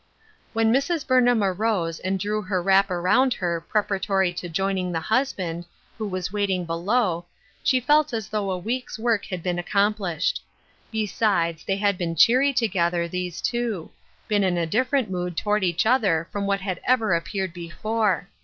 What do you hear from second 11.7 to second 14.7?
had been cheery together, these two— been in a